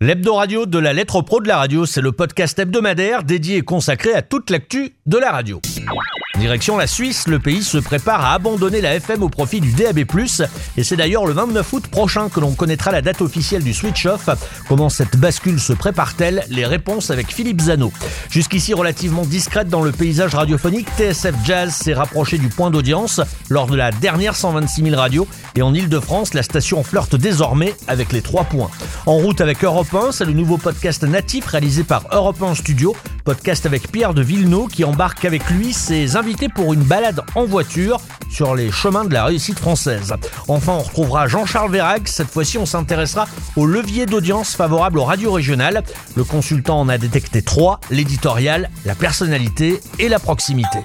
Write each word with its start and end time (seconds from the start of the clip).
L'hebdo 0.00 0.34
radio 0.34 0.64
de 0.64 0.78
la 0.78 0.92
lettre 0.92 1.22
pro 1.22 1.40
de 1.40 1.48
la 1.48 1.56
radio, 1.56 1.84
c'est 1.84 2.00
le 2.00 2.12
podcast 2.12 2.56
hebdomadaire 2.56 3.24
dédié 3.24 3.56
et 3.56 3.62
consacré 3.62 4.14
à 4.14 4.22
toute 4.22 4.48
l'actu 4.48 4.94
de 5.06 5.18
la 5.18 5.32
radio. 5.32 5.60
Direction 6.38 6.78
la 6.78 6.86
Suisse, 6.86 7.26
le 7.26 7.40
pays 7.40 7.64
se 7.64 7.78
prépare 7.78 8.24
à 8.24 8.32
abandonner 8.32 8.80
la 8.80 8.94
FM 8.94 9.24
au 9.24 9.28
profit 9.28 9.60
du 9.60 9.72
DAB+, 9.72 9.98
et 10.76 10.84
c'est 10.84 10.96
d'ailleurs 10.96 11.26
le 11.26 11.32
29 11.32 11.72
août 11.72 11.86
prochain 11.88 12.28
que 12.28 12.38
l'on 12.38 12.52
connaîtra 12.52 12.92
la 12.92 13.02
date 13.02 13.20
officielle 13.22 13.64
du 13.64 13.74
switch-off. 13.74 14.28
Comment 14.68 14.88
cette 14.88 15.16
bascule 15.16 15.58
se 15.58 15.72
prépare-t-elle? 15.72 16.44
Les 16.48 16.64
réponses 16.64 17.10
avec 17.10 17.32
Philippe 17.32 17.60
Zano. 17.60 17.92
Jusqu'ici 18.30 18.72
relativement 18.72 19.24
discrète 19.24 19.68
dans 19.68 19.82
le 19.82 19.90
paysage 19.90 20.36
radiophonique, 20.36 20.88
TSF 20.96 21.34
Jazz 21.44 21.74
s'est 21.74 21.94
rapproché 21.94 22.38
du 22.38 22.48
point 22.48 22.70
d'audience 22.70 23.20
lors 23.48 23.66
de 23.66 23.74
la 23.74 23.90
dernière 23.90 24.36
126 24.36 24.84
000 24.84 24.96
radios, 24.96 25.26
et 25.56 25.62
en 25.62 25.74
Ile-de-France, 25.74 26.34
la 26.34 26.44
station 26.44 26.84
flirte 26.84 27.16
désormais 27.16 27.74
avec 27.88 28.12
les 28.12 28.22
3 28.22 28.44
points. 28.44 28.70
En 29.06 29.16
route 29.16 29.40
avec 29.40 29.64
Europe 29.64 29.92
1, 29.92 30.12
c'est 30.12 30.24
le 30.24 30.32
nouveau 30.32 30.56
podcast 30.56 31.02
natif 31.02 31.46
réalisé 31.46 31.82
par 31.82 32.04
Europe 32.12 32.40
1 32.40 32.54
Studio, 32.54 32.94
podcast 33.22 33.66
avec 33.66 33.90
Pierre 33.90 34.14
de 34.14 34.22
Villeneuve 34.22 34.68
qui 34.68 34.84
embarque 34.84 35.24
avec 35.24 35.48
lui 35.50 35.72
ses 35.72 36.16
invités 36.16 36.48
pour 36.48 36.72
une 36.72 36.82
balade 36.82 37.22
en 37.34 37.44
voiture 37.44 38.00
sur 38.30 38.54
les 38.54 38.70
chemins 38.70 39.04
de 39.04 39.12
la 39.12 39.24
réussite 39.24 39.58
française. 39.58 40.14
Enfin, 40.48 40.74
on 40.74 40.82
retrouvera 40.82 41.26
Jean-Charles 41.26 41.70
Vérac. 41.70 42.08
Cette 42.08 42.28
fois-ci, 42.28 42.58
on 42.58 42.66
s'intéressera 42.66 43.26
au 43.56 43.66
levier 43.66 44.06
d'audience 44.06 44.54
favorable 44.54 44.98
aux 44.98 45.04
radios 45.04 45.32
régionales. 45.32 45.82
Le 46.16 46.24
consultant 46.24 46.80
en 46.80 46.88
a 46.88 46.98
détecté 46.98 47.42
trois 47.42 47.80
l'éditorial, 47.90 48.70
la 48.84 48.94
personnalité 48.94 49.80
et 49.98 50.08
la 50.08 50.18
proximité. 50.18 50.78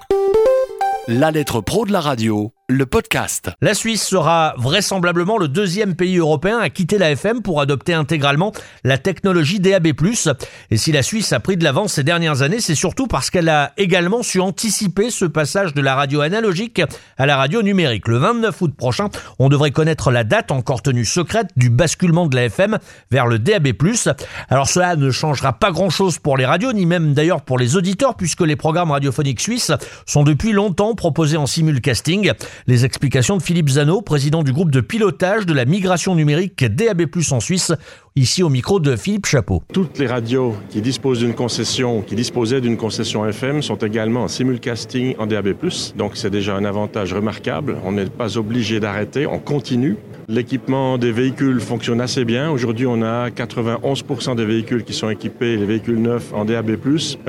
La 1.08 1.32
lettre 1.32 1.60
pro 1.60 1.86
de 1.86 1.92
la 1.92 2.00
radio 2.00 2.54
le 2.70 2.86
podcast. 2.86 3.52
La 3.62 3.74
Suisse 3.74 4.02
sera 4.02 4.54
vraisemblablement 4.58 5.38
le 5.38 5.50
deuxième 5.50 5.96
pays 5.96 6.18
européen 6.18 6.60
à 6.60 6.70
quitter 6.70 6.98
la 6.98 7.12
FM 7.12 7.42
pour 7.42 7.60
adopter 7.60 7.94
intégralement 7.94 8.54
la 8.86 8.98
technologie 8.98 9.60
DAB+. 9.60 9.88
Et 10.72 10.78
si 10.78 10.94
la 10.94 11.04
Suisse 11.04 11.34
a 11.34 11.42
pris 11.42 11.58
de 11.58 11.64
l'avance 11.66 11.94
ces 11.94 12.06
dernières 12.06 12.42
années, 12.42 12.62
c'est 12.62 12.74
surtout 12.74 13.08
parce 13.08 13.30
qu'elle 13.30 13.50
a 13.50 13.74
également 13.76 14.24
su 14.24 14.40
anticiper 14.40 15.10
ce 15.10 15.26
passage 15.26 15.74
de 15.74 15.82
la 15.82 15.94
radio 15.94 16.22
analogique 16.22 16.82
à 17.18 17.26
la 17.26 17.36
radio 17.36 17.62
numérique. 17.62 18.08
Le 18.08 18.18
29 18.18 18.62
août 18.62 18.74
prochain, 18.78 19.10
on 19.40 19.50
devrait 19.50 19.72
connaître 19.72 20.10
la 20.10 20.24
date 20.24 20.50
encore 20.50 20.82
tenue 20.82 21.06
secrète 21.06 21.48
du 21.58 21.70
basculement 21.70 22.28
de 22.28 22.36
la 22.38 22.46
FM 22.46 22.80
vers 23.12 23.28
le 23.28 23.40
DAB+. 23.40 23.74
Alors 24.50 24.70
cela 24.70 24.96
ne 24.96 25.12
changera 25.12 25.52
pas 25.52 25.72
grand-chose 25.72 26.18
pour 26.18 26.38
les 26.38 26.46
radios, 26.46 26.72
ni 26.72 26.86
même 26.86 27.14
d'ailleurs 27.14 27.42
pour 27.42 27.60
les 27.60 27.76
auditeurs, 27.76 28.16
puisque 28.16 28.42
les 28.42 28.56
programmes 28.56 28.92
radiophoniques 28.92 29.42
suisses 29.42 29.74
sont 30.06 30.24
depuis 30.24 30.54
longtemps 30.54 30.96
proposés 30.96 31.36
en 31.36 31.46
simulcasting. 31.46 32.32
Les 32.68 32.86
explications 32.86 33.38
de 33.38 33.44
Philippe 33.44 33.70
Zano, 33.70 34.02
président 34.02 34.44
du 34.44 34.54
groupe 34.54 34.72
de 34.72 34.82
pilotage 34.82 35.46
de 35.46 35.54
la 35.54 35.66
migration 35.66 36.16
numérique 36.16 36.64
DAB+, 36.64 37.06
en 37.32 37.40
Suisse, 37.40 37.72
ici 38.16 38.44
au 38.44 38.50
micro 38.50 38.80
de 38.80 38.96
Philippe 38.96 39.26
Chapeau. 39.26 39.64
Toutes 39.74 39.98
les 39.98 40.08
radios 40.08 40.56
qui 40.70 40.82
disposent 40.82 41.20
d'une 41.20 41.34
concession, 41.34 42.02
qui 42.02 42.16
disposaient 42.16 42.62
d'une 42.62 42.78
concession 42.78 43.26
FM, 43.26 43.62
sont 43.62 43.78
également 43.78 44.24
en 44.24 44.28
simulcasting 44.28 45.16
en 45.18 45.26
DAB+. 45.26 45.56
Donc 45.96 46.12
c'est 46.16 46.30
déjà 46.30 46.56
un 46.56 46.66
avantage 46.66 47.14
remarquable. 47.14 47.78
On 47.84 47.92
n'est 47.92 48.06
pas 48.06 48.38
obligé 48.38 48.80
d'arrêter, 48.80 49.26
on 49.26 49.40
continue. 49.40 49.98
L'équipement 50.30 50.98
des 50.98 51.12
véhicules 51.12 51.60
fonctionne 51.60 52.00
assez 52.00 52.24
bien. 52.24 52.50
Aujourd'hui, 52.50 52.86
on 52.88 53.02
a 53.02 53.30
91% 53.30 54.36
des 54.36 54.46
véhicules 54.46 54.84
qui 54.84 54.94
sont 54.94 55.10
équipés, 55.10 55.58
les 55.58 55.66
véhicules 55.66 56.02
neufs 56.02 56.34
en 56.34 56.46
DAB+. 56.46 56.78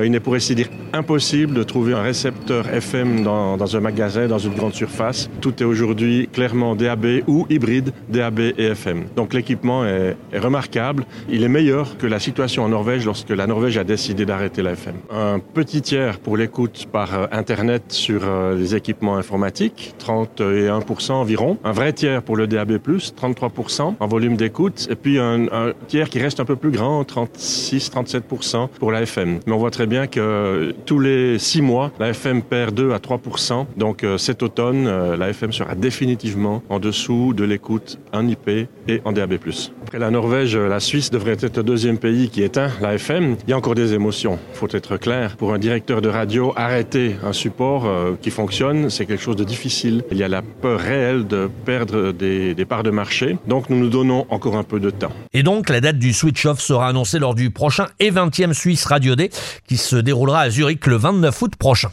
Il 0.02 0.10
n'est 0.10 0.20
pour 0.20 0.34
ainsi 0.34 0.54
dire 0.54 0.68
impossible 0.92 1.54
de 1.54 1.62
trouver 1.64 1.94
un 1.94 2.02
récepteur 2.02 2.68
FM 2.68 3.24
dans, 3.24 3.56
dans 3.56 3.76
un 3.76 3.80
magasin, 3.80 4.28
dans 4.28 4.38
une 4.38 4.54
grande 4.54 4.74
surface. 4.74 5.13
Tout 5.40 5.62
est 5.62 5.66
aujourd'hui 5.66 6.28
clairement 6.32 6.74
DAB 6.74 7.06
ou 7.26 7.46
hybride 7.50 7.92
DAB 8.08 8.40
et 8.40 8.54
FM. 8.58 9.04
Donc 9.16 9.34
l'équipement 9.34 9.84
est, 9.84 10.16
remarquable 10.34 11.04
il 11.28 11.42
est 11.42 11.48
meilleur 11.48 11.96
que 11.98 12.06
la 12.06 12.18
situation 12.18 12.64
en 12.64 12.68
Norvège 12.68 13.04
lorsque 13.04 13.30
la 13.30 13.46
Norvège 13.46 13.78
a 13.78 13.84
décidé 13.84 14.26
d'arrêter 14.26 14.62
la 14.62 14.72
FM. 14.72 14.94
Un 15.10 15.38
petit 15.38 15.82
tiers 15.82 16.18
pour 16.18 16.36
l'écoute 16.36 16.86
par 16.92 17.14
euh, 17.14 17.26
Internet 17.32 17.84
sur 17.88 18.22
euh, 18.24 18.54
les 18.54 18.74
équipements 18.74 19.16
informatiques, 19.16 19.94
31% 20.04 21.12
environ. 21.12 21.58
Un 21.64 21.72
vrai 21.72 21.92
tiers 21.92 22.22
pour 22.22 22.36
le 22.36 22.46
DAB+, 22.46 22.78
33% 22.78 23.94
en 23.98 24.06
volume 24.06 24.36
d'écoute. 24.36 24.88
Et 24.90 24.96
puis 24.96 25.18
un, 25.18 25.46
tiers 25.88 26.08
qui 26.08 26.20
reste 26.20 26.40
un 26.40 26.44
peu 26.44 26.56
plus 26.56 26.70
grand, 26.70 27.02
36-37% 27.02 28.68
pour 28.78 28.92
la 28.92 29.02
FM. 29.02 29.40
Mais 29.46 29.52
on 29.52 29.58
voit 29.58 29.70
très 29.70 29.86
bien 29.86 30.06
que 30.06 30.74
tous 30.86 31.00
les 31.00 31.38
six 31.38 31.62
mois, 31.62 31.92
la 31.98 32.10
FM 32.10 32.42
perd 32.42 32.74
2 32.74 32.92
à 32.92 32.98
3%. 32.98 33.66
Donc 33.76 34.04
euh, 34.04 34.18
cet 34.18 34.42
automne, 34.42 34.86
la 35.16 35.30
FM 35.30 35.52
sera 35.52 35.74
définitivement 35.74 36.62
en 36.68 36.78
dessous 36.78 37.34
de 37.34 37.44
l'écoute 37.44 37.98
en 38.12 38.26
IP 38.26 38.48
et 38.48 39.00
en 39.04 39.12
DAB+. 39.12 39.34
Après 39.82 39.98
la 39.98 40.10
Norvège, 40.10 40.56
la 40.56 40.80
Suisse 40.80 41.10
devrait 41.10 41.36
être 41.40 41.56
le 41.56 41.62
deuxième 41.62 41.98
pays 41.98 42.28
qui 42.28 42.42
éteint 42.42 42.70
la 42.80 42.94
FM. 42.94 43.36
Il 43.46 43.50
y 43.50 43.52
a 43.52 43.56
encore 43.56 43.74
des 43.74 43.94
émotions, 43.94 44.38
faut 44.52 44.68
être 44.70 44.96
clair. 44.96 45.36
Pour 45.36 45.52
un 45.52 45.58
directeur 45.58 46.00
de 46.00 46.08
radio, 46.08 46.52
arrêter 46.56 47.16
un 47.24 47.32
support 47.32 47.86
euh, 47.86 48.14
qui 48.20 48.30
fonctionne, 48.30 48.90
c'est 48.90 49.06
quelque 49.06 49.22
chose 49.22 49.36
de 49.36 49.44
difficile. 49.44 50.04
Il 50.10 50.18
y 50.18 50.22
a 50.22 50.28
la 50.28 50.42
peur 50.42 50.80
réelle 50.80 51.26
de 51.26 51.48
perdre 51.64 52.12
des, 52.12 52.54
des 52.54 52.64
parts 52.64 52.82
de 52.82 52.90
marché. 52.90 53.36
Donc 53.46 53.70
nous 53.70 53.78
nous 53.78 53.88
donnons 53.88 54.26
encore 54.30 54.56
un 54.56 54.64
peu 54.64 54.80
de 54.80 54.90
temps. 54.90 55.12
Et 55.32 55.42
donc 55.42 55.68
la 55.68 55.80
date 55.80 55.98
du 55.98 56.12
switch-off 56.12 56.60
sera 56.60 56.88
annoncée 56.88 57.18
lors 57.18 57.34
du 57.34 57.50
prochain 57.50 57.86
et 58.00 58.10
20e 58.10 58.52
Suisse 58.52 58.84
Radio 58.84 59.16
Day 59.16 59.30
qui 59.66 59.76
se 59.76 59.96
déroulera 59.96 60.40
à 60.40 60.50
Zurich 60.50 60.86
le 60.86 60.96
29 60.96 61.42
août 61.42 61.56
prochain. 61.56 61.90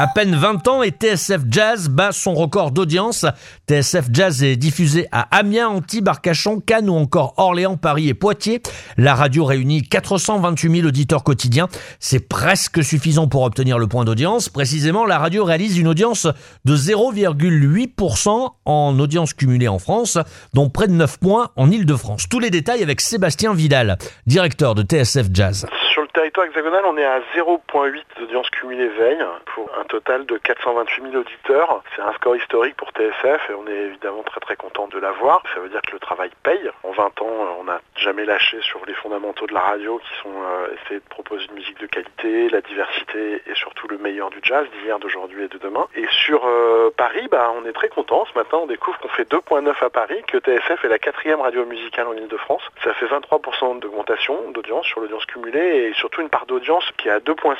À 0.00 0.06
peine 0.06 0.36
20 0.36 0.68
ans 0.68 0.82
et 0.84 0.90
TSF 0.90 1.40
Jazz 1.50 1.88
bat 1.88 2.12
son 2.12 2.32
record 2.32 2.70
d'audience. 2.70 3.26
TSF 3.68 4.04
Jazz 4.12 4.44
est 4.44 4.54
diffusé 4.54 5.08
à 5.10 5.22
Amiens, 5.36 5.66
Antibes, 5.66 6.06
Arcachon, 6.06 6.60
Cannes 6.60 6.88
ou 6.88 6.94
encore 6.94 7.34
Orléans, 7.36 7.76
Paris 7.76 8.06
et 8.06 8.14
Poitiers. 8.14 8.62
La 8.96 9.16
radio 9.16 9.44
réunit 9.44 9.82
428 9.82 10.76
000 10.76 10.86
auditeurs 10.86 11.24
quotidiens. 11.24 11.66
C'est 11.98 12.28
presque 12.28 12.84
suffisant 12.84 13.26
pour 13.26 13.42
obtenir 13.42 13.76
le 13.76 13.88
point 13.88 14.04
d'audience. 14.04 14.48
Précisément, 14.48 15.04
la 15.04 15.18
radio 15.18 15.44
réalise 15.44 15.78
une 15.78 15.88
audience 15.88 16.28
de 16.64 16.76
0,8% 16.76 18.50
en 18.66 19.00
audience 19.00 19.34
cumulée 19.34 19.66
en 19.66 19.80
France, 19.80 20.16
dont 20.54 20.70
près 20.70 20.86
de 20.86 20.92
9 20.92 21.18
points 21.18 21.50
en 21.56 21.72
Ile-de-France. 21.72 22.28
Tous 22.30 22.38
les 22.38 22.50
détails 22.50 22.84
avec 22.84 23.00
Sébastien 23.00 23.52
Vidal, 23.52 23.98
directeur 24.28 24.76
de 24.76 24.84
TSF 24.84 25.26
Jazz 25.32 25.66
territoire 26.12 26.46
hexagonal, 26.46 26.84
on 26.86 26.96
est 26.96 27.04
à 27.04 27.20
0,8 27.36 28.02
d'audience 28.18 28.50
cumulée 28.50 28.88
veille 28.88 29.24
pour 29.54 29.70
un 29.78 29.84
total 29.84 30.26
de 30.26 30.36
428 30.38 31.02
000 31.02 31.16
auditeurs. 31.16 31.82
C'est 31.94 32.02
un 32.02 32.12
score 32.14 32.36
historique 32.36 32.76
pour 32.76 32.90
TSF 32.90 33.50
et 33.50 33.54
on 33.54 33.66
est 33.66 33.86
évidemment 33.86 34.22
très 34.22 34.40
très 34.40 34.56
content 34.56 34.88
de 34.88 34.98
l'avoir. 34.98 35.42
Ça 35.54 35.60
veut 35.60 35.68
dire 35.68 35.82
que 35.82 35.92
le 35.92 35.98
travail 35.98 36.30
paye. 36.42 36.70
En 36.82 36.92
20 36.92 37.22
ans, 37.22 37.56
on 37.60 37.64
n'a 37.64 37.80
jamais 37.96 38.24
lâché 38.24 38.60
sur 38.62 38.84
les 38.86 38.94
fondamentaux 38.94 39.46
de 39.46 39.54
la 39.54 39.60
radio 39.60 39.98
qui 39.98 40.22
sont 40.22 40.30
euh, 40.30 40.74
essayer 40.74 41.00
de 41.00 41.08
proposer 41.08 41.46
une 41.50 41.54
musique 41.54 41.78
de 41.80 41.86
qualité, 41.86 42.48
la 42.50 42.60
diversité 42.60 43.42
et 43.46 43.54
surtout 43.54 43.88
le 43.88 43.98
meilleur 43.98 44.30
du 44.30 44.38
jazz 44.42 44.66
d'hier, 44.82 44.98
d'aujourd'hui 44.98 45.44
et 45.44 45.48
de 45.48 45.58
demain. 45.58 45.86
Et 45.94 46.06
sur 46.10 46.46
euh, 46.46 46.90
Paris, 46.96 47.28
bah, 47.30 47.52
on 47.56 47.64
est 47.66 47.72
très 47.72 47.88
content. 47.88 48.24
Ce 48.32 48.38
matin, 48.38 48.58
on 48.62 48.66
découvre 48.66 48.98
qu'on 48.98 49.08
fait 49.08 49.28
2.9 49.28 49.84
à 49.84 49.90
Paris, 49.90 50.22
que 50.26 50.38
TSF 50.38 50.84
est 50.84 50.88
la 50.88 50.98
quatrième 50.98 51.40
radio 51.40 51.64
musicale 51.64 52.08
en 52.08 52.14
Ile-de-France. 52.14 52.62
Ça 52.82 52.94
fait 52.94 53.06
23% 53.06 53.80
d'augmentation 53.80 54.50
d'audience 54.50 54.86
sur 54.86 55.00
l'audience 55.00 55.26
cumulée 55.26 55.88
et 55.88 55.94
sur 55.94 56.07
surtout 56.08 56.22
une 56.22 56.30
part 56.30 56.46
d'audience 56.46 56.84
qui 56.96 57.08
est 57.08 57.10
à 57.10 57.18
2.6. 57.18 57.54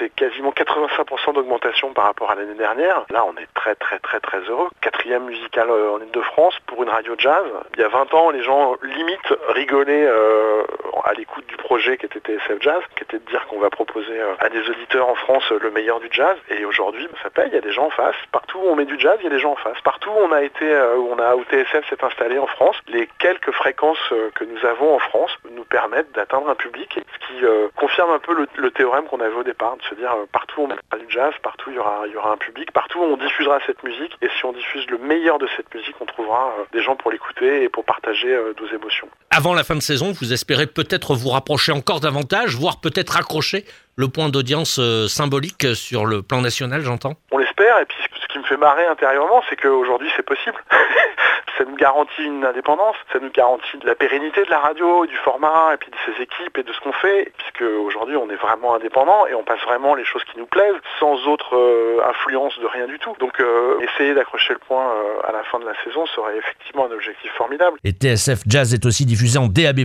C'est 0.00 0.12
quasiment 0.16 0.50
85% 0.50 1.34
d'augmentation 1.34 1.92
par 1.92 2.04
rapport 2.06 2.32
à 2.32 2.34
l'année 2.34 2.54
dernière. 2.54 3.04
Là, 3.10 3.24
on 3.24 3.40
est 3.40 3.46
très 3.54 3.76
très 3.76 4.00
très 4.00 4.18
très 4.18 4.40
heureux. 4.40 4.68
Quatrième 4.80 5.24
musicale 5.24 5.70
euh, 5.70 5.92
en 5.92 6.00
Ile-de-France 6.00 6.54
pour 6.66 6.82
une 6.82 6.88
radio 6.88 7.14
jazz. 7.16 7.44
Il 7.74 7.80
y 7.80 7.84
a 7.84 7.88
20 7.88 8.12
ans, 8.14 8.30
les 8.30 8.42
gens 8.42 8.74
limite 8.82 9.32
rigolaient 9.50 10.06
euh, 10.08 10.64
à 11.04 11.12
l'écoute 11.14 11.46
du 11.46 11.56
projet 11.56 11.96
qui 11.96 12.06
était 12.06 12.18
TSF 12.18 12.60
Jazz, 12.60 12.82
qui 12.96 13.04
était 13.04 13.20
de 13.20 13.30
dire 13.30 13.46
qu'on 13.46 13.60
va 13.60 13.70
proposer 13.70 14.18
euh, 14.18 14.34
à 14.40 14.48
des 14.48 14.68
auditeurs 14.68 15.08
en 15.08 15.14
France 15.14 15.48
le 15.50 15.70
meilleur 15.70 16.00
du 16.00 16.08
jazz. 16.10 16.36
Et 16.50 16.64
aujourd'hui, 16.64 17.06
ça 17.22 17.30
paye, 17.30 17.46
il 17.52 17.54
y 17.54 17.58
a 17.58 17.60
des 17.60 17.72
gens 17.72 17.86
en 17.86 17.90
face. 17.90 18.16
Partout 18.32 18.58
où 18.58 18.66
on 18.66 18.74
met 18.74 18.84
du 18.84 18.98
jazz, 18.98 19.14
il 19.20 19.24
y 19.24 19.28
a 19.28 19.30
des 19.30 19.38
gens 19.38 19.52
en 19.52 19.62
face. 19.62 19.80
Partout 19.84 20.10
où 20.10 20.18
on 20.18 20.32
a 20.32 20.42
été, 20.42 20.66
où 20.96 21.08
on 21.12 21.18
a, 21.20 21.36
où 21.36 21.44
TSF 21.44 21.88
s'est 21.88 22.04
installé 22.04 22.40
en 22.40 22.48
France, 22.48 22.76
les 22.88 23.08
quelques 23.20 23.52
fréquences 23.52 24.12
que 24.34 24.44
nous 24.44 24.66
avons 24.66 24.92
en 24.92 24.98
France 24.98 25.30
nous 25.54 25.64
permettent 25.64 26.10
d'atteindre 26.12 26.50
un 26.50 26.56
public, 26.56 26.98
ce 26.98 27.26
qui 27.28 27.44
confirme 27.82 28.12
un 28.12 28.20
peu 28.20 28.32
le, 28.32 28.70
théorème 28.70 29.06
qu'on 29.06 29.18
avait 29.18 29.34
au 29.34 29.42
départ, 29.42 29.76
de 29.76 29.82
se 29.82 29.94
dire 29.96 30.12
euh, 30.12 30.26
partout 30.30 30.62
on 30.62 30.68
mettra 30.68 30.96
du 30.98 31.06
jazz, 31.08 31.34
partout 31.42 31.70
il 31.70 31.76
y, 31.76 31.78
aura, 31.80 32.02
il 32.06 32.12
y 32.12 32.16
aura 32.16 32.32
un 32.32 32.36
public, 32.36 32.70
partout 32.70 33.00
on 33.00 33.16
diffusera 33.16 33.58
cette 33.66 33.82
musique, 33.82 34.16
et 34.22 34.28
si 34.38 34.44
on 34.44 34.52
diffuse 34.52 34.86
le 34.88 34.98
meilleur 34.98 35.38
de 35.40 35.48
cette 35.56 35.74
musique, 35.74 35.96
on 36.00 36.06
trouvera 36.06 36.54
euh, 36.60 36.64
des 36.72 36.80
gens 36.80 36.94
pour 36.94 37.10
l'écouter 37.10 37.64
et 37.64 37.68
pour 37.68 37.84
partager 37.84 38.32
euh, 38.32 38.54
nos 38.60 38.68
émotions. 38.68 39.08
Avant 39.30 39.52
la 39.52 39.64
fin 39.64 39.74
de 39.74 39.82
saison, 39.82 40.12
vous 40.12 40.32
espérez 40.32 40.68
peut-être 40.68 41.14
vous 41.16 41.30
rapprocher 41.30 41.72
encore 41.72 41.98
davantage, 41.98 42.54
voire 42.54 42.80
peut-être 42.80 43.16
accrocher 43.16 43.64
le 43.96 44.06
point 44.08 44.28
d'audience 44.28 44.80
symbolique 45.08 45.74
sur 45.74 46.06
le 46.06 46.22
plan 46.22 46.40
national, 46.40 46.80
j'entends? 46.82 47.14
On 47.30 47.38
l'espère, 47.38 47.78
et 47.78 47.84
puis 47.84 47.98
qui 48.32 48.38
me 48.38 48.44
fait 48.44 48.56
marrer 48.56 48.86
intérieurement, 48.86 49.42
c'est 49.48 49.56
qu'aujourd'hui 49.56 50.10
c'est 50.16 50.24
possible. 50.24 50.56
ça 51.58 51.64
nous 51.64 51.76
garantit 51.76 52.24
une 52.24 52.44
indépendance, 52.44 52.96
ça 53.12 53.18
nous 53.20 53.30
garantit 53.30 53.78
de 53.78 53.86
la 53.86 53.94
pérennité 53.94 54.44
de 54.44 54.50
la 54.50 54.58
radio, 54.58 55.06
du 55.06 55.16
format, 55.16 55.74
et 55.74 55.76
puis 55.76 55.90
de 55.90 55.96
ses 56.06 56.22
équipes 56.22 56.58
et 56.58 56.62
de 56.62 56.72
ce 56.72 56.80
qu'on 56.80 56.92
fait, 56.92 57.32
puisque 57.36 57.62
aujourd'hui 57.62 58.16
on 58.16 58.28
est 58.30 58.36
vraiment 58.36 58.74
indépendant 58.74 59.26
et 59.26 59.34
on 59.34 59.44
passe 59.44 59.60
vraiment 59.62 59.94
les 59.94 60.04
choses 60.04 60.22
qui 60.24 60.38
nous 60.38 60.46
plaisent, 60.46 60.80
sans 60.98 61.14
autre 61.26 61.56
euh, 61.56 62.00
influence 62.08 62.58
de 62.58 62.66
rien 62.66 62.86
du 62.86 62.98
tout. 62.98 63.14
Donc 63.20 63.38
euh, 63.40 63.78
essayer 63.80 64.14
d'accrocher 64.14 64.54
le 64.54 64.60
point 64.60 64.84
euh, 64.84 65.28
à 65.28 65.32
la 65.32 65.42
fin 65.44 65.58
de 65.58 65.64
la 65.64 65.74
saison 65.84 66.06
serait 66.06 66.36
effectivement 66.38 66.86
un 66.86 66.92
objectif 66.92 67.30
formidable. 67.32 67.78
Et 67.84 67.92
TSF 67.92 68.40
Jazz 68.46 68.74
est 68.74 68.86
aussi 68.86 69.04
diffusé 69.04 69.38
en 69.38 69.48
DAB+, 69.48 69.80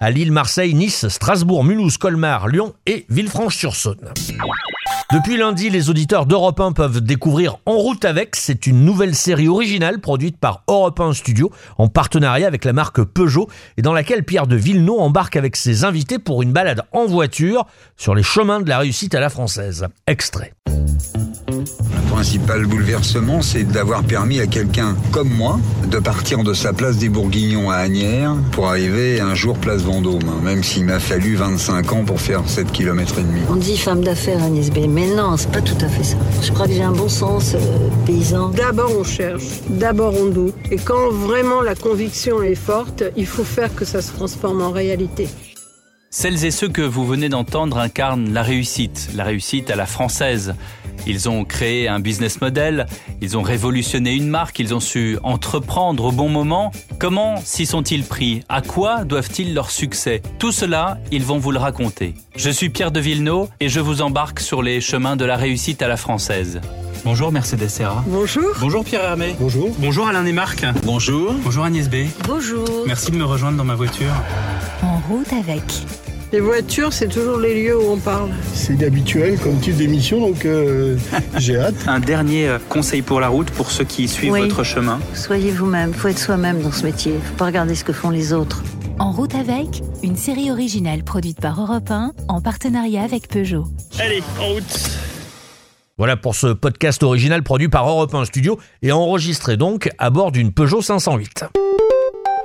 à 0.00 0.10
Lille, 0.10 0.32
Marseille, 0.32 0.74
Nice, 0.74 1.08
Strasbourg, 1.08 1.64
Mulhouse, 1.64 1.98
Colmar, 1.98 2.48
Lyon 2.48 2.74
et 2.86 3.04
Villefranche-sur-Saône. 3.08 4.12
Depuis 5.12 5.38
lundi, 5.38 5.70
les 5.70 5.88
auditeurs 5.88 6.26
d'Europe 6.26 6.60
1 6.60 6.72
peuvent 6.72 7.00
découvrir 7.00 7.58
En 7.64 7.76
route 7.76 8.04
avec. 8.04 8.36
C'est 8.36 8.66
une 8.66 8.84
nouvelle 8.84 9.14
série 9.14 9.48
originale 9.48 10.00
produite 10.00 10.36
par 10.36 10.64
Europe 10.68 11.00
1 11.00 11.14
Studio 11.14 11.50
en 11.78 11.88
partenariat 11.88 12.46
avec 12.46 12.64
la 12.64 12.74
marque 12.74 13.02
Peugeot 13.02 13.48
et 13.78 13.82
dans 13.82 13.94
laquelle 13.94 14.24
Pierre 14.24 14.46
de 14.46 14.56
Villeneuve 14.56 15.00
embarque 15.00 15.36
avec 15.36 15.56
ses 15.56 15.84
invités 15.84 16.18
pour 16.18 16.42
une 16.42 16.52
balade 16.52 16.82
en 16.92 17.06
voiture 17.06 17.66
sur 17.96 18.14
les 18.14 18.22
chemins 18.22 18.60
de 18.60 18.68
la 18.68 18.78
réussite 18.78 19.14
à 19.14 19.20
la 19.20 19.30
française. 19.30 19.86
Extrait 20.06 20.52
principal 22.18 22.66
bouleversement, 22.66 23.42
c'est 23.42 23.62
d'avoir 23.62 24.02
permis 24.02 24.40
à 24.40 24.48
quelqu'un 24.48 24.96
comme 25.12 25.28
moi 25.28 25.60
de 25.86 26.00
partir 26.00 26.42
de 26.42 26.52
sa 26.52 26.72
place 26.72 26.96
des 26.96 27.08
Bourguignons 27.08 27.70
à 27.70 27.76
Agnières 27.76 28.34
pour 28.50 28.66
arriver 28.66 29.20
un 29.20 29.36
jour 29.36 29.56
place 29.56 29.82
Vendôme, 29.82 30.28
hein, 30.28 30.40
même 30.42 30.64
s'il 30.64 30.84
m'a 30.84 30.98
fallu 30.98 31.36
25 31.36 31.92
ans 31.92 32.04
pour 32.04 32.20
faire 32.20 32.42
7 32.44 32.72
km 32.72 33.20
et 33.20 33.22
demi. 33.22 33.40
On 33.48 33.54
dit 33.54 33.78
femme 33.78 34.02
d'affaires 34.02 34.42
Agnès 34.42 34.68
B, 34.68 34.88
mais 34.88 35.06
non, 35.14 35.36
c'est 35.36 35.52
pas 35.52 35.60
tout 35.60 35.78
à 35.80 35.86
fait 35.86 36.02
ça. 36.02 36.16
Je 36.42 36.50
crois 36.50 36.66
que 36.66 36.72
j'ai 36.72 36.82
un 36.82 36.90
bon 36.90 37.08
sens 37.08 37.54
euh, 37.54 37.58
paysan. 38.04 38.48
D'abord 38.48 38.90
on 38.98 39.04
cherche, 39.04 39.44
d'abord 39.68 40.14
on 40.20 40.26
doute, 40.26 40.56
et 40.72 40.76
quand 40.76 41.10
vraiment 41.12 41.62
la 41.62 41.76
conviction 41.76 42.42
est 42.42 42.56
forte, 42.56 43.04
il 43.16 43.26
faut 43.26 43.44
faire 43.44 43.72
que 43.76 43.84
ça 43.84 44.02
se 44.02 44.10
transforme 44.10 44.60
en 44.60 44.72
réalité. 44.72 45.28
Celles 46.10 46.46
et 46.46 46.50
ceux 46.50 46.70
que 46.70 46.80
vous 46.80 47.06
venez 47.06 47.28
d'entendre 47.28 47.76
incarnent 47.76 48.32
la 48.32 48.42
réussite, 48.42 49.10
la 49.14 49.24
réussite 49.24 49.70
à 49.70 49.76
la 49.76 49.84
française. 49.84 50.54
Ils 51.08 51.28
ont 51.30 51.44
créé 51.44 51.88
un 51.88 52.00
business 52.00 52.42
model, 52.42 52.86
ils 53.22 53.38
ont 53.38 53.42
révolutionné 53.42 54.14
une 54.14 54.28
marque, 54.28 54.58
ils 54.58 54.74
ont 54.74 54.80
su 54.80 55.18
entreprendre 55.22 56.04
au 56.04 56.12
bon 56.12 56.28
moment. 56.28 56.70
Comment 56.98 57.36
s'y 57.42 57.64
sont-ils 57.64 58.04
pris? 58.04 58.42
À 58.50 58.60
quoi 58.60 59.04
doivent-ils 59.04 59.54
leur 59.54 59.70
succès? 59.70 60.20
Tout 60.38 60.52
cela, 60.52 60.98
ils 61.10 61.24
vont 61.24 61.38
vous 61.38 61.50
le 61.50 61.58
raconter. 61.58 62.14
Je 62.36 62.50
suis 62.50 62.68
Pierre 62.68 62.92
de 62.92 63.00
Villeneuve 63.00 63.48
et 63.58 63.70
je 63.70 63.80
vous 63.80 64.02
embarque 64.02 64.38
sur 64.40 64.62
les 64.62 64.82
chemins 64.82 65.16
de 65.16 65.24
la 65.24 65.36
réussite 65.36 65.80
à 65.80 65.88
la 65.88 65.96
française. 65.96 66.60
Bonjour 67.06 67.32
Mercedes 67.32 67.68
Serra. 67.68 68.04
Bonjour. 68.06 68.50
Bonjour 68.60 68.84
Pierre 68.84 69.04
Hermé. 69.04 69.34
Bonjour. 69.40 69.74
Bonjour 69.78 70.08
Alain 70.08 70.26
et 70.26 70.32
Marc. 70.32 70.66
Bonjour. 70.84 71.32
Bonjour 71.42 71.64
Agnès 71.64 71.88
B. 71.88 72.06
Bonjour. 72.24 72.68
Merci 72.86 73.12
de 73.12 73.16
me 73.16 73.24
rejoindre 73.24 73.56
dans 73.56 73.64
ma 73.64 73.76
voiture. 73.76 74.12
En 74.82 74.98
route 75.08 75.32
avec. 75.32 75.62
Les 76.30 76.40
voitures, 76.40 76.92
c'est 76.92 77.08
toujours 77.08 77.38
les 77.38 77.62
lieux 77.64 77.78
où 77.78 77.92
on 77.92 77.96
parle. 77.96 78.28
C'est 78.52 78.82
habituel 78.82 79.38
comme 79.38 79.58
type 79.60 79.76
d'émission, 79.76 80.20
donc 80.20 80.44
euh, 80.44 80.96
j'ai 81.38 81.56
hâte. 81.56 81.74
Un 81.86 82.00
dernier 82.00 82.48
euh, 82.48 82.58
conseil 82.68 83.00
pour 83.00 83.18
la 83.20 83.28
route 83.28 83.50
pour 83.50 83.70
ceux 83.70 83.84
qui 83.84 84.08
suivent 84.08 84.32
Oui. 84.32 84.42
votre 84.42 84.62
chemin. 84.62 85.00
Soyez 85.14 85.50
vous-même, 85.50 85.94
faut 85.94 86.08
être 86.08 86.18
soi-même 86.18 86.60
dans 86.60 86.70
ce 86.72 86.84
métier. 86.84 87.14
Faut 87.24 87.34
pas 87.36 87.46
regarder 87.46 87.74
ce 87.74 87.82
que 87.82 87.94
font 87.94 88.10
les 88.10 88.34
autres. 88.34 88.62
En 88.98 89.10
route 89.12 89.34
avec, 89.34 89.82
une 90.02 90.16
série 90.16 90.50
originale 90.50 91.02
produite 91.02 91.40
par 91.40 91.60
Europe 91.62 91.90
1 91.90 92.12
en 92.28 92.40
partenariat 92.42 93.04
avec 93.04 93.28
Peugeot. 93.28 93.64
Allez, 93.98 94.22
en 94.38 94.48
route. 94.54 94.90
Voilà 95.96 96.16
pour 96.16 96.34
ce 96.34 96.48
podcast 96.48 97.02
original 97.02 97.42
produit 97.42 97.68
par 97.68 97.88
Europe 97.88 98.14
1 98.14 98.26
Studio 98.26 98.58
et 98.82 98.92
enregistré 98.92 99.56
donc 99.56 99.88
à 99.98 100.10
bord 100.10 100.30
d'une 100.30 100.52
Peugeot 100.52 100.82
508. 100.82 101.44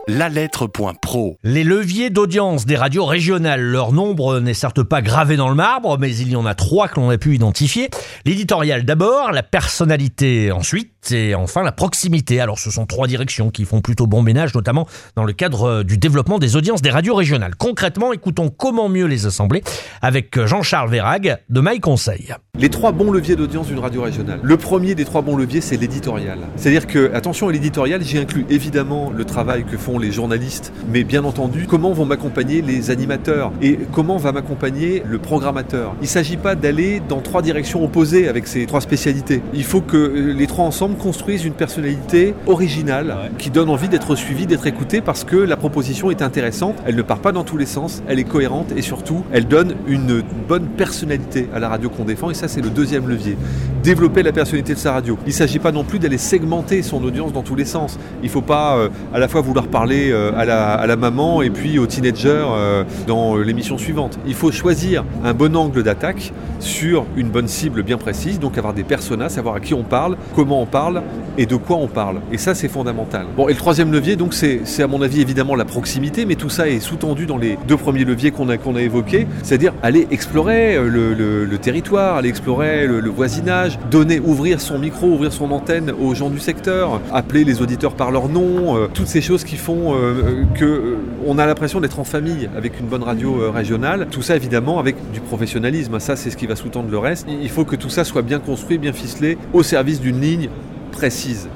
La 0.10 0.28
lettre 0.28 0.68
point 0.68 0.94
pro. 0.94 1.38
Les 1.44 1.64
leviers 1.64 2.10
d'audience 2.10 2.66
des 2.66 2.76
radios 2.76 3.06
régionales, 3.06 3.62
leur 3.62 3.94
nombre 3.94 4.42
n'est 4.42 4.54
certes 4.54 4.84
pas 4.84 5.02
gravé 5.02 5.38
dans 5.38 5.48
le 5.48 5.56
marbre, 5.56 5.98
mais 5.98 6.14
il 6.14 6.30
y 6.30 6.36
en 6.36 6.46
a 6.46 6.56
trois 6.56 6.90
que 6.90 7.00
l'on 7.00 7.10
a 7.10 7.18
pu 7.18 7.36
identifier. 7.36 7.90
L'éditorial 8.26 8.84
d'abord, 8.84 9.32
la 9.32 9.44
personnalité 9.44 10.52
ensuite, 10.52 11.10
et 11.14 11.36
enfin 11.36 11.64
la 11.64 11.72
proximité. 11.72 12.42
Alors 12.42 12.60
ce 12.60 12.70
sont 12.70 12.86
trois 12.86 13.08
directions 13.08 13.50
qui 13.50 13.64
font 13.64 13.80
plutôt 13.80 14.06
bon 14.06 14.22
ménage, 14.22 14.54
notamment 14.54 14.90
dans 15.16 15.24
le 15.24 15.32
cadre 15.32 15.64
euh, 15.64 15.84
du 15.86 15.98
développement 15.98 16.38
des 16.38 16.58
audiences 16.58 16.82
des 16.82 16.92
radios 16.92 17.16
régionales. 17.16 17.56
Concrètement, 17.56 18.12
écoutons 18.12 18.50
comment 18.50 18.90
mieux 18.90 19.06
les 19.06 19.26
assembler 19.26 19.64
avec 20.02 20.38
Jean-Charles 20.46 20.90
Verrag 20.90 21.38
de 21.48 21.62
My 21.62 21.80
Conseil. 21.80 22.36
Les 22.60 22.70
trois 22.70 22.92
bons 22.92 23.12
leviers 23.12 23.36
d'audience 23.36 23.66
d'une 23.66 23.80
radio 23.80 24.04
régionale. 24.04 24.40
Le 24.44 24.58
premier 24.58 24.94
des 24.94 25.06
trois 25.06 25.24
bons 25.24 25.36
leviers, 25.36 25.60
c'est 25.60 25.76
l'éditorial. 25.76 26.38
C'est-à-dire 26.56 26.86
que, 26.86 27.12
attention 27.16 27.48
à 27.48 27.52
l'éditorial, 27.52 28.04
j'y 28.04 28.20
inclus 28.20 28.46
évidemment 28.48 29.12
le 29.12 29.26
travail 29.26 29.64
que 29.64 29.76
font 29.76 29.98
les 29.98 30.12
journalistes, 30.12 30.72
mais 30.88 31.04
bien 31.04 31.24
entendu, 31.24 31.66
comment 31.68 31.94
vont 31.94 32.06
m'accompagner 32.06 32.62
les 32.62 32.92
animateurs 32.92 33.52
et 33.64 33.80
comment 33.92 34.18
va 34.18 34.34
m'accompagner 34.34 35.02
le 35.04 35.18
programmateur? 35.18 35.96
Il 36.02 36.04
ne 36.04 36.08
s'agit 36.08 36.38
pas 36.38 36.54
d'aller 36.54 37.02
dans 37.10 37.22
trois 37.22 37.42
directions 37.42 37.84
opposées 37.84 38.28
avec 38.28 38.46
ces 38.46 38.68
trois 38.68 38.82
spécialités. 38.82 39.42
Il 39.56 39.64
faut 39.64 39.82
que 39.82 39.98
euh, 39.98 40.34
les 40.34 40.46
trois 40.46 40.66
ensemble 40.66 40.96
construisent 40.96 41.46
une 41.46 41.54
personnalité 41.54 42.36
originale 42.46 43.32
qui 43.40 43.50
donne 43.50 43.70
envie 43.70 43.90
d'être 43.90 44.16
suivie, 44.16 44.46
d'être 44.46 44.68
écoutée 44.68 45.02
parce 45.02 45.24
que 45.24 45.38
la 45.38 45.58
proposition 45.58 46.12
est 46.12 46.22
intéressante, 46.22 46.76
elle 46.86 46.98
ne 46.98 47.02
part 47.02 47.20
pas 47.20 47.32
dans 47.32 47.44
tous 47.44 47.58
les 47.58 47.66
sens, 47.66 48.04
elle 48.08 48.20
est 48.20 48.26
cohérente 48.26 48.74
et 48.78 48.84
surtout, 48.84 49.24
elle 49.32 49.48
donne 49.48 49.74
une 49.88 50.22
bonne 50.48 50.68
personnalité 50.68 51.50
à 51.52 51.58
la 51.58 51.68
radio 51.68 51.90
qu'on 51.90 52.06
défend 52.06 52.30
et 52.30 52.43
ça 52.44 52.50
c'est 52.50 52.62
le 52.62 52.70
deuxième 52.70 53.08
levier. 53.08 53.38
Développer 53.84 54.24
la 54.24 54.32
personnalité 54.32 54.74
de 54.76 54.80
sa 54.80 54.94
radio. 54.94 55.18
Il 55.26 55.30
ne 55.30 55.34
s'agit 55.34 55.60
pas 55.60 55.74
non 55.74 55.84
plus 55.84 56.00
d'aller 56.00 56.18
segmenter 56.18 56.82
son 56.84 57.04
audience 57.04 57.34
dans 57.34 57.42
tous 57.42 57.56
les 57.56 57.66
sens. 57.66 58.00
Il 58.22 58.28
ne 58.28 58.32
faut 58.32 58.42
pas 58.42 58.78
euh, 58.78 58.88
à 59.14 59.20
la 59.20 59.28
fois 59.28 59.42
vouloir 59.42 59.68
parler 59.68 60.10
euh, 60.10 60.32
à, 60.38 60.46
la, 60.46 60.96
maman 60.96 61.42
et 61.42 61.50
puis 61.50 61.78
aux 61.80 61.86
teenagers 61.86 62.46
euh, 62.48 62.86
dans 63.08 63.36
l'émission 63.36 63.78
suivante. 63.78 64.18
Il 64.26 64.36
faut 64.36 64.54
choisir 64.54 65.04
un 65.26 65.34
bon 65.34 65.54
angle 65.58 65.84
d'attaque 65.84 66.32
sur 66.62 67.06
une 67.18 67.28
bonne 67.28 67.50
cible 67.50 67.84
bien 67.84 67.98
précise, 67.98 68.40
donc 68.40 68.58
avoir 68.58 68.74
des 68.74 68.86
personas, 68.86 69.28
savoir 69.28 69.56
à 69.56 69.60
qui 69.60 69.74
on 69.74 69.84
parle, 69.84 70.16
comment 70.34 70.62
on 70.62 70.66
parle 70.66 71.04
et 71.38 71.46
de 71.46 71.58
quoi 71.58 71.76
on 71.76 71.88
parle. 71.88 72.22
Et 72.32 72.38
ça 72.38 72.56
c'est 72.56 72.70
fondamental. 72.70 73.26
Bon, 73.36 73.50
et 73.50 73.52
le 73.52 73.58
troisième 73.58 73.92
levier, 73.92 74.16
donc 74.16 74.34
c'est 74.34 74.82
à 74.82 74.88
mon 74.88 75.02
avis 75.02 75.20
évidemment 75.20 75.56
la 75.56 75.66
proximité, 75.66 76.26
mais 76.26 76.36
tout 76.36 76.50
ça 76.50 76.70
est 76.70 76.80
sous-tendu 76.80 77.26
dans 77.26 77.38
les 77.38 77.58
deux 77.68 77.76
premiers 77.76 78.06
leviers 78.06 78.32
qu'on 78.32 78.48
a, 78.48 78.58
qu'on 78.58 78.78
a 78.78 78.82
évoqués, 78.82 79.28
c'est-à-dire 79.42 79.74
aller 79.84 80.08
explorer 80.10 80.78
le, 80.78 81.58
territoire, 81.58 82.16
aller 82.16 82.30
explorer 82.30 82.88
le 82.88 83.10
voisinage, 83.10 83.73
donner, 83.90 84.20
ouvrir 84.20 84.62
son 84.62 84.80
micro, 84.80 85.08
ouvrir 85.08 85.32
son 85.32 85.52
antenne 85.52 85.92
aux 85.92 86.16
gens 86.16 86.30
du 86.30 86.40
secteur, 86.40 87.02
appeler 87.12 87.44
les 87.44 87.62
auditeurs 87.62 87.94
par 87.94 88.12
leur 88.12 88.30
nom, 88.30 88.78
euh, 88.78 88.88
toutes 88.94 89.08
ces 89.08 89.22
choses 89.22 89.44
qui 89.44 89.58
font 89.58 89.96
euh, 89.96 90.46
euh, 90.62 90.98
a 91.38 91.46
l'impression 91.46 91.82
d'être 91.82 92.00
en 92.00 92.04
famille 92.04 92.50
avec 92.56 92.80
une 92.80 92.86
bonne 92.86 93.04
radio 93.04 93.42
euh, 93.42 93.50
régionale. 93.50 94.08
Tout 94.10 94.22
ça 94.22 94.36
évidemment 94.36 94.80
avec 94.80 94.96
du 95.12 95.20
professionnalisme. 95.20 96.00
Ça 96.00 96.16
c'est 96.16 96.30
ce 96.30 96.38
qui 96.38 96.48
va 96.48 96.56
sous-tendre 96.56 96.90
le 96.90 96.98
reste. 96.98 97.28
Il 97.28 97.50
faut 97.50 97.66
que 97.66 97.76
tout 97.76 97.90
ça 97.90 98.04
soit 98.04 98.22
bien 98.22 98.40
construit, 98.40 98.78
bien 98.78 98.94
ficelé, 98.94 99.38
au 99.52 99.64
service 99.64 100.00
d'une 100.00 100.22
ligne 100.22 100.50
précise. 100.92 101.50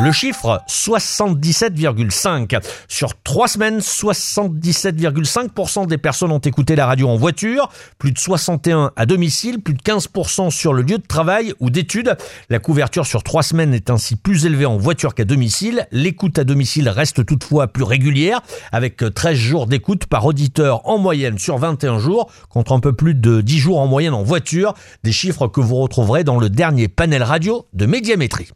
Le 0.00 0.10
chiffre 0.10 0.62
77,5. 0.68 2.58
Sur 2.88 3.10
trois 3.22 3.46
semaines, 3.46 3.80
77,5% 3.80 5.86
des 5.86 5.98
personnes 5.98 6.32
ont 6.32 6.38
écouté 6.38 6.76
la 6.76 6.86
radio 6.86 7.08
en 7.08 7.16
voiture, 7.16 7.68
plus 7.98 8.10
de 8.10 8.18
61 8.18 8.92
à 8.96 9.04
domicile, 9.04 9.60
plus 9.60 9.74
de 9.74 9.82
15% 9.82 10.50
sur 10.50 10.72
le 10.72 10.80
lieu 10.82 10.96
de 10.96 11.06
travail 11.06 11.52
ou 11.60 11.68
d'études. 11.68 12.16
La 12.48 12.58
couverture 12.58 13.04
sur 13.06 13.22
trois 13.22 13.42
semaines 13.42 13.74
est 13.74 13.90
ainsi 13.90 14.16
plus 14.16 14.46
élevée 14.46 14.64
en 14.64 14.78
voiture 14.78 15.14
qu'à 15.14 15.26
domicile. 15.26 15.86
L'écoute 15.92 16.38
à 16.38 16.44
domicile 16.44 16.88
reste 16.88 17.26
toutefois 17.26 17.66
plus 17.66 17.84
régulière, 17.84 18.40
avec 18.72 19.04
13 19.14 19.36
jours 19.36 19.66
d'écoute 19.66 20.06
par 20.06 20.24
auditeur 20.24 20.88
en 20.88 20.96
moyenne 20.96 21.38
sur 21.38 21.58
21 21.58 21.98
jours, 21.98 22.32
contre 22.48 22.72
un 22.72 22.80
peu 22.80 22.94
plus 22.94 23.14
de 23.14 23.42
10 23.42 23.58
jours 23.58 23.78
en 23.78 23.86
moyenne 23.86 24.14
en 24.14 24.22
voiture, 24.22 24.72
des 25.04 25.12
chiffres 25.12 25.48
que 25.48 25.60
vous 25.60 25.76
retrouverez 25.76 26.24
dans 26.24 26.38
le 26.38 26.48
dernier 26.48 26.88
panel 26.88 27.22
radio 27.22 27.66
de 27.74 27.84
Médiamétrie. 27.84 28.48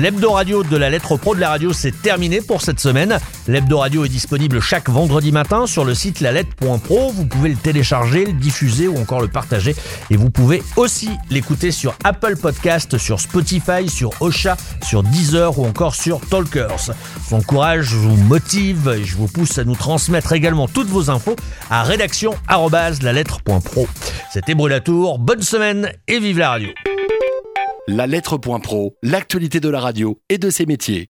L'hebdo 0.00 0.30
radio 0.30 0.64
de 0.64 0.76
la 0.76 0.88
lettre 0.88 1.16
pro 1.16 1.34
de 1.34 1.40
la 1.40 1.50
radio, 1.50 1.72
c'est 1.72 1.92
terminé 2.02 2.40
pour 2.40 2.62
cette 2.62 2.80
semaine. 2.80 3.18
L'hebdo 3.46 3.78
radio 3.78 4.04
est 4.04 4.08
disponible 4.08 4.60
chaque 4.60 4.88
vendredi 4.88 5.32
matin 5.32 5.66
sur 5.66 5.84
le 5.84 5.94
site 5.94 6.20
lalettre.pro. 6.20 7.10
Vous 7.12 7.26
pouvez 7.26 7.50
le 7.50 7.56
télécharger, 7.56 8.24
le 8.24 8.32
diffuser 8.32 8.88
ou 8.88 8.98
encore 8.98 9.20
le 9.20 9.28
partager. 9.28 9.76
Et 10.10 10.16
vous 10.16 10.30
pouvez 10.30 10.62
aussi 10.76 11.10
l'écouter 11.30 11.70
sur 11.72 11.94
Apple 12.04 12.36
Podcast, 12.36 12.96
sur 12.96 13.20
Spotify, 13.20 13.88
sur 13.88 14.10
Ocha, 14.20 14.56
sur 14.82 15.02
Deezer 15.02 15.58
ou 15.58 15.66
encore 15.66 15.94
sur 15.94 16.20
Talkers. 16.20 16.94
Son 17.28 17.42
courage 17.42 17.92
vous 17.92 18.16
motive 18.16 18.96
et 18.98 19.04
je 19.04 19.16
vous 19.16 19.28
pousse 19.28 19.58
à 19.58 19.64
nous 19.64 19.76
transmettre 19.76 20.32
également 20.32 20.68
toutes 20.68 20.88
vos 20.88 21.10
infos 21.10 21.36
à 21.70 21.82
rédaction 21.82 22.34
la 23.02 23.12
lettre.pro. 23.12 23.86
C'était 24.32 24.54
Brulatour, 24.54 25.18
bonne 25.18 25.42
semaine 25.42 25.92
et 26.08 26.18
vive 26.18 26.38
la 26.38 26.50
radio. 26.50 26.68
La 27.88 28.06
lettre 28.06 28.38
point 28.38 28.60
pro, 28.60 28.96
l'actualité 29.02 29.58
de 29.58 29.68
la 29.68 29.80
radio 29.80 30.20
et 30.28 30.38
de 30.38 30.50
ses 30.50 30.66
métiers. 30.66 31.08